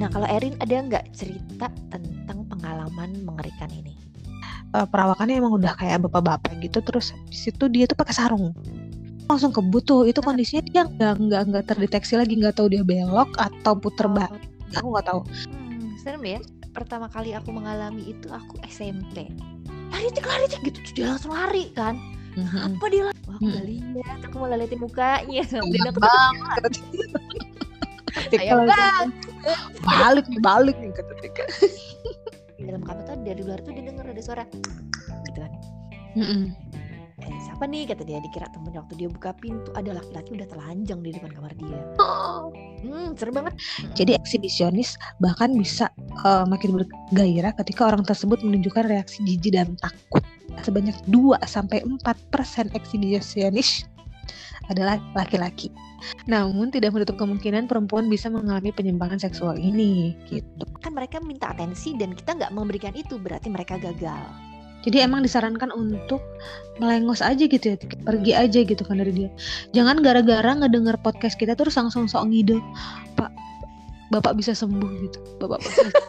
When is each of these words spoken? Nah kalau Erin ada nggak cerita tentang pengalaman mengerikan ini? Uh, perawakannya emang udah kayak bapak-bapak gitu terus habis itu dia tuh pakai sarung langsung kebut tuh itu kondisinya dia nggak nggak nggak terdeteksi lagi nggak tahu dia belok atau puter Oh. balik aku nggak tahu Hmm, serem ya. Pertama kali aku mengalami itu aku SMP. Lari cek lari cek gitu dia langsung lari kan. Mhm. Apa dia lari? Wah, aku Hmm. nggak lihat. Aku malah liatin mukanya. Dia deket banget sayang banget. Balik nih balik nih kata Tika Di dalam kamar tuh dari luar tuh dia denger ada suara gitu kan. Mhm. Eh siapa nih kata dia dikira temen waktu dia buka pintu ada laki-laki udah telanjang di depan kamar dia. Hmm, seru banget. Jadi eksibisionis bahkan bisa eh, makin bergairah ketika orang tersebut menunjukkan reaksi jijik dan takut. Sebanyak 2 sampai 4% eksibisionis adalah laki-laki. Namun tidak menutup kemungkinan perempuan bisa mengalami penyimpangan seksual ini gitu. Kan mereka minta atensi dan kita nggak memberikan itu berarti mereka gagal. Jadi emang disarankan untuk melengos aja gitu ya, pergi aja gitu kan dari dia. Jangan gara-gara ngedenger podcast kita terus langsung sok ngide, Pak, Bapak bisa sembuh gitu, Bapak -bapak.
Nah 0.00 0.08
kalau 0.08 0.24
Erin 0.24 0.56
ada 0.64 0.72
nggak 0.80 1.12
cerita 1.12 1.68
tentang 1.92 2.48
pengalaman 2.48 3.20
mengerikan 3.20 3.68
ini? 3.68 3.92
Uh, 4.72 4.86
perawakannya 4.88 5.42
emang 5.44 5.60
udah 5.60 5.74
kayak 5.76 6.00
bapak-bapak 6.06 6.54
gitu 6.62 6.78
terus 6.80 7.10
habis 7.12 7.42
itu 7.50 7.66
dia 7.66 7.90
tuh 7.90 7.98
pakai 7.98 8.14
sarung 8.14 8.54
langsung 9.26 9.50
kebut 9.50 9.82
tuh 9.82 10.06
itu 10.06 10.22
kondisinya 10.22 10.62
dia 10.62 10.82
nggak 10.86 11.14
nggak 11.26 11.42
nggak 11.50 11.64
terdeteksi 11.66 12.14
lagi 12.14 12.38
nggak 12.38 12.54
tahu 12.54 12.70
dia 12.70 12.86
belok 12.86 13.34
atau 13.34 13.74
puter 13.74 14.06
Oh. 14.06 14.14
balik 14.14 14.42
aku 14.74 14.86
nggak 14.94 15.06
tahu 15.10 15.20
Hmm, 15.50 15.90
serem 15.98 16.22
ya. 16.22 16.38
Pertama 16.70 17.10
kali 17.10 17.34
aku 17.34 17.50
mengalami 17.50 18.14
itu 18.14 18.30
aku 18.30 18.62
SMP. 18.70 19.26
Lari 19.90 20.06
cek 20.14 20.22
lari 20.22 20.46
cek 20.46 20.62
gitu 20.62 20.78
dia 20.94 21.18
langsung 21.18 21.34
lari 21.34 21.74
kan. 21.74 21.98
Mhm. 22.38 22.78
Apa 22.78 22.86
dia 22.94 23.02
lari? 23.10 23.18
Wah, 23.26 23.34
aku 23.34 23.42
Hmm. 23.42 23.50
nggak 23.50 23.66
lihat. 23.66 24.18
Aku 24.30 24.36
malah 24.38 24.56
liatin 24.58 24.78
mukanya. 24.78 25.42
Dia 25.50 25.82
deket 25.82 25.94
banget 25.98 26.72
sayang 28.30 28.66
banget. 28.66 29.08
Balik 29.84 30.26
nih 30.28 30.40
balik 30.40 30.76
nih 30.78 30.90
kata 30.92 31.12
Tika 31.20 31.44
Di 32.60 32.68
dalam 32.68 32.84
kamar 32.84 33.04
tuh 33.08 33.16
dari 33.24 33.40
luar 33.40 33.58
tuh 33.64 33.72
dia 33.72 33.84
denger 33.88 34.04
ada 34.04 34.22
suara 34.22 34.44
gitu 35.24 35.38
kan. 35.40 35.52
Mhm. 36.16 36.52
Eh 37.20 37.40
siapa 37.44 37.64
nih 37.68 37.84
kata 37.88 38.02
dia 38.04 38.20
dikira 38.20 38.48
temen 38.52 38.72
waktu 38.72 38.96
dia 38.96 39.08
buka 39.12 39.36
pintu 39.36 39.68
ada 39.76 39.92
laki-laki 39.92 40.36
udah 40.40 40.48
telanjang 40.48 41.00
di 41.04 41.10
depan 41.12 41.30
kamar 41.36 41.52
dia. 41.56 41.80
Hmm, 42.80 43.12
seru 43.12 43.32
banget. 43.36 43.52
Jadi 43.92 44.16
eksibisionis 44.16 44.96
bahkan 45.20 45.52
bisa 45.52 45.92
eh, 46.24 46.44
makin 46.48 46.80
bergairah 46.80 47.52
ketika 47.60 47.92
orang 47.92 48.04
tersebut 48.04 48.40
menunjukkan 48.40 48.88
reaksi 48.88 49.20
jijik 49.28 49.52
dan 49.52 49.76
takut. 49.80 50.24
Sebanyak 50.64 50.96
2 51.08 51.40
sampai 51.44 51.84
4% 51.84 52.72
eksibisionis 52.72 53.84
adalah 54.68 54.96
laki-laki. 55.12 55.68
Namun 56.24 56.72
tidak 56.72 56.96
menutup 56.96 57.20
kemungkinan 57.20 57.68
perempuan 57.68 58.08
bisa 58.08 58.32
mengalami 58.32 58.72
penyimpangan 58.72 59.20
seksual 59.20 59.60
ini 59.60 60.16
gitu. 60.30 60.64
Kan 60.80 60.96
mereka 60.96 61.20
minta 61.20 61.52
atensi 61.52 61.92
dan 61.98 62.16
kita 62.16 62.38
nggak 62.38 62.52
memberikan 62.54 62.94
itu 62.96 63.20
berarti 63.20 63.52
mereka 63.52 63.76
gagal. 63.76 64.24
Jadi 64.80 65.04
emang 65.04 65.20
disarankan 65.20 65.68
untuk 65.76 66.24
melengos 66.80 67.20
aja 67.20 67.44
gitu 67.44 67.60
ya, 67.60 67.76
pergi 68.00 68.32
aja 68.32 68.64
gitu 68.64 68.80
kan 68.80 68.96
dari 68.96 69.12
dia. 69.12 69.28
Jangan 69.76 70.00
gara-gara 70.00 70.56
ngedenger 70.56 70.96
podcast 71.04 71.36
kita 71.36 71.52
terus 71.52 71.76
langsung 71.76 72.08
sok 72.08 72.32
ngide, 72.32 72.56
Pak, 73.12 73.28
Bapak 74.08 74.40
bisa 74.40 74.56
sembuh 74.56 74.90
gitu, 75.04 75.20
Bapak 75.36 75.60
-bapak. 75.60 75.92